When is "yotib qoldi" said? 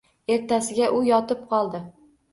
1.09-1.83